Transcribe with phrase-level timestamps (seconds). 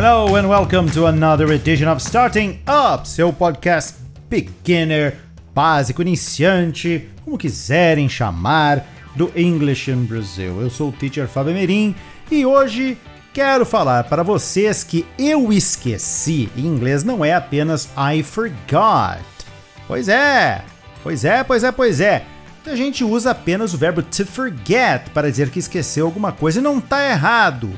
[0.00, 3.96] Hello and welcome to another edition of Starting Up, seu podcast
[4.30, 5.16] beginner,
[5.52, 8.86] básico, iniciante, como quiserem chamar,
[9.16, 10.60] do English in Brazil.
[10.60, 11.96] Eu sou o teacher Fábio Merim
[12.30, 12.96] e hoje
[13.34, 19.18] quero falar para vocês que eu esqueci, em inglês não é apenas I forgot.
[19.88, 20.62] Pois é,
[21.02, 22.24] pois é, pois é, pois é.
[22.64, 26.62] A gente usa apenas o verbo to forget para dizer que esqueceu alguma coisa e
[26.62, 27.68] não tá errado.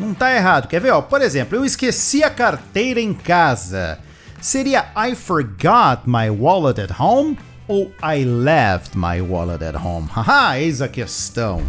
[0.00, 0.66] Não tá errado.
[0.66, 0.92] Quer ver?
[0.92, 3.98] Ó, por exemplo, eu esqueci a carteira em casa.
[4.40, 7.36] Seria I forgot my wallet at home
[7.68, 10.08] ou I left my wallet at home?
[10.10, 11.62] Haha, eis a questão.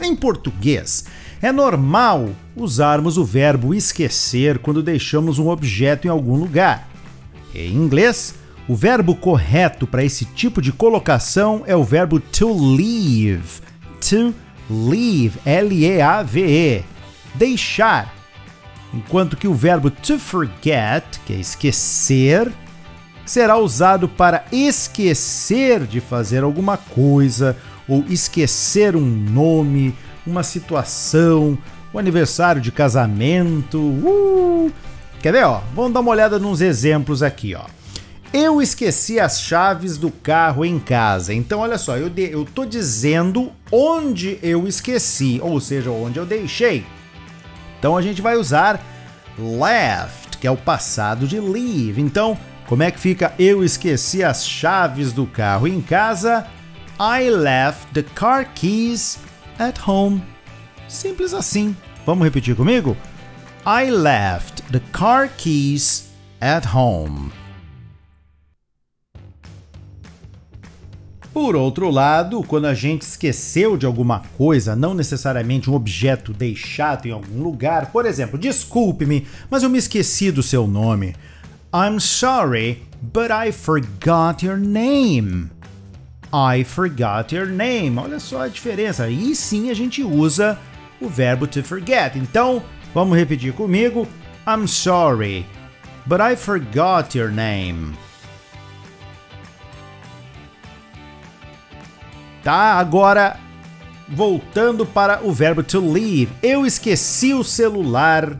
[0.00, 1.04] Em português,
[1.42, 6.88] é normal usarmos o verbo esquecer quando deixamos um objeto em algum lugar.
[7.54, 8.34] Em inglês,
[8.66, 13.60] o verbo correto para esse tipo de colocação é o verbo to leave.
[14.08, 14.34] To
[14.70, 16.97] leave, L-E-A-V-E.
[17.38, 18.14] Deixar.
[18.92, 22.50] Enquanto que o verbo to forget, que é esquecer,
[23.24, 29.94] será usado para esquecer de fazer alguma coisa ou esquecer um nome,
[30.26, 31.56] uma situação,
[31.92, 33.78] o aniversário de casamento.
[33.78, 34.72] Uh!
[35.22, 35.62] Quer ver, ó?
[35.74, 37.64] Vamos dar uma olhada nos exemplos aqui, ó.
[38.32, 41.32] Eu esqueci as chaves do carro em casa.
[41.32, 46.26] Então, olha só, eu, de, eu tô dizendo onde eu esqueci, ou seja, onde eu
[46.26, 46.84] deixei.
[47.78, 48.80] Então a gente vai usar
[49.38, 52.00] left, que é o passado de leave.
[52.00, 56.46] Então, como é que fica eu esqueci as chaves do carro em casa?
[57.00, 59.18] I left the car keys
[59.58, 60.22] at home.
[60.88, 61.76] Simples assim.
[62.04, 62.96] Vamos repetir comigo?
[63.64, 67.30] I left the car keys at home.
[71.32, 77.06] Por outro lado, quando a gente esqueceu de alguma coisa, não necessariamente um objeto deixado
[77.06, 81.14] em algum lugar, por exemplo, desculpe-me, mas eu me esqueci do seu nome.
[81.72, 85.50] I'm sorry, but I forgot your name.
[86.32, 87.98] I forgot your name.
[87.98, 89.04] Olha só a diferença.
[89.04, 90.58] Aí sim a gente usa
[91.00, 92.16] o verbo to forget.
[92.16, 92.62] Então,
[92.94, 94.08] vamos repetir comigo.
[94.46, 95.44] I'm sorry,
[96.06, 98.07] but I forgot your name.
[102.42, 102.74] Tá?
[102.74, 103.36] Agora,
[104.08, 106.32] voltando para o verbo to leave.
[106.42, 108.38] Eu esqueci o celular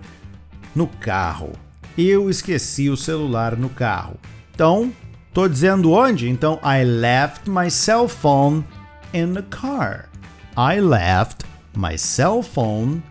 [0.74, 1.52] no carro.
[1.96, 4.16] Eu esqueci o celular no carro.
[4.54, 4.92] Então,
[5.32, 6.28] tô dizendo onde?
[6.28, 8.64] Então, I left my cell phone
[9.12, 10.08] in the car.
[10.56, 11.44] I left
[11.76, 13.02] my cell phone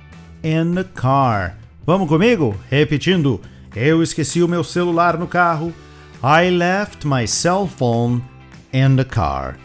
[0.43, 1.57] in the car.
[1.85, 2.55] Vamos comigo?
[2.69, 3.41] Repetindo.
[3.75, 5.73] Eu esqueci o meu celular no carro.
[6.23, 8.23] I left my cell phone
[8.73, 9.55] in the car.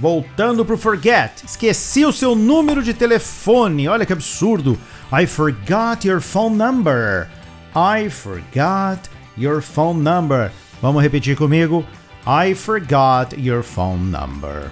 [0.00, 1.42] Voltando pro forget.
[1.44, 3.88] Esqueci o seu número de telefone.
[3.88, 4.78] Olha que absurdo.
[5.12, 7.28] I forgot your phone number.
[7.74, 10.52] I forgot your phone number.
[10.80, 11.84] Vamos repetir comigo.
[12.24, 14.70] I forgot your phone number.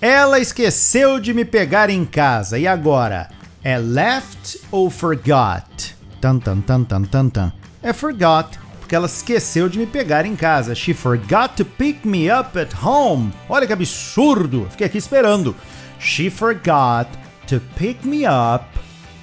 [0.00, 2.58] Ela esqueceu de me pegar em casa.
[2.58, 3.30] E agora?
[3.64, 5.94] É left ou forgot?
[6.20, 7.52] Tan tan tan tan tan tan.
[7.82, 10.74] É forgot porque ela esqueceu de me pegar em casa.
[10.74, 13.30] She forgot to pick me up at home.
[13.46, 14.66] Olha que absurdo!
[14.70, 15.54] Fiquei aqui esperando.
[16.00, 17.06] She forgot
[17.46, 18.64] to pick me up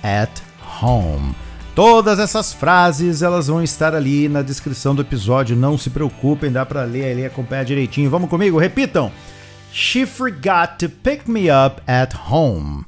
[0.04, 0.30] at
[0.80, 1.34] home.
[1.74, 5.56] Todas essas frases elas vão estar ali na descrição do episódio.
[5.56, 8.12] Não se preocupem, dá para ler ali, acompanhar direitinho.
[8.12, 9.12] Vamos comigo, repitam.
[9.72, 12.86] She forgot to pick me up at home.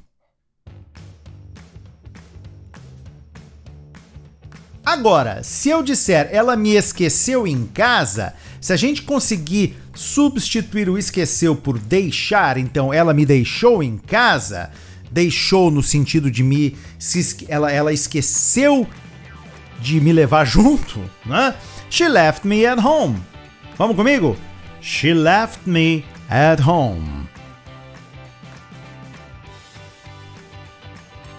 [4.88, 10.98] Agora, se eu disser ela me esqueceu em casa, se a gente conseguir substituir o
[10.98, 14.72] esqueceu por deixar, então ela me deixou em casa,
[15.12, 16.78] deixou no sentido de me
[17.50, 18.88] ela, ela esqueceu
[19.81, 21.54] de me levar junto, né?
[21.90, 23.18] She left me at home.
[23.78, 24.38] Vamos comigo?
[24.80, 27.26] She left me at home.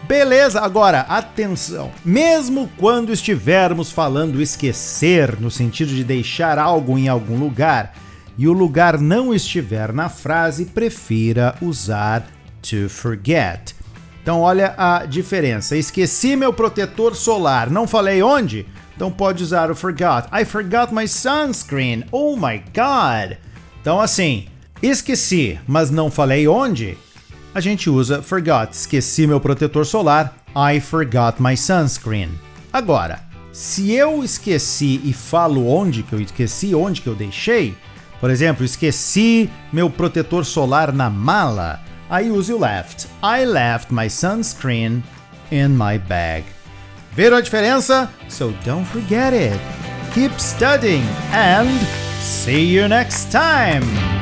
[0.08, 1.92] Beleza, agora atenção.
[2.02, 7.92] Mesmo quando estivermos falando esquecer, no sentido de deixar algo em algum lugar,
[8.38, 12.26] e o lugar não estiver na frase, prefira usar
[12.62, 13.74] to forget.
[14.22, 15.76] Então, olha a diferença.
[15.76, 17.68] Esqueci meu protetor solar.
[17.68, 18.66] Não falei onde?
[18.96, 20.26] Então pode usar o forgot.
[20.32, 22.04] I forgot my sunscreen.
[22.10, 23.36] Oh my god.
[23.80, 24.46] Então assim,
[24.82, 26.98] esqueci, mas não falei onde?
[27.58, 32.30] A gente usa forgot, esqueci meu protetor solar, I forgot my sunscreen.
[32.72, 33.20] Agora,
[33.52, 37.74] se eu esqueci e falo onde que eu esqueci, onde que eu deixei,
[38.20, 41.80] Por exemplo, esqueci meu protetor solar na mala.
[42.10, 43.06] Aí use o left.
[43.22, 45.02] I left my sunscreen
[45.50, 46.44] in my bag.
[47.12, 48.08] Viram a diferença?
[48.28, 49.60] So don't forget it.
[50.14, 51.68] Keep studying and
[52.20, 54.17] see you next time.